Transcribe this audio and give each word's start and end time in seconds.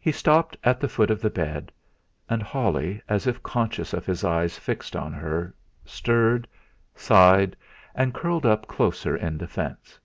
He 0.00 0.10
stopped 0.10 0.56
at 0.64 0.80
the 0.80 0.88
foot 0.88 1.12
of 1.12 1.20
the 1.22 1.30
bed; 1.30 1.70
and 2.28 2.42
Holly, 2.42 3.00
as 3.08 3.28
if 3.28 3.40
conscious 3.40 3.92
of 3.92 4.04
his 4.04 4.24
eyes 4.24 4.58
fixed 4.58 4.96
on 4.96 5.12
her, 5.12 5.54
stirred, 5.84 6.48
sighed, 6.96 7.54
and 7.94 8.12
curled 8.12 8.46
up 8.46 8.66
closer 8.66 9.14
in 9.16 9.38
defence. 9.38 10.00